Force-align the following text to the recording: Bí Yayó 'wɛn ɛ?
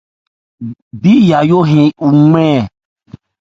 Bí 1.01 1.13
Yayó 1.29 1.59
'wɛn 1.67 2.31
ɛ? 2.47 2.49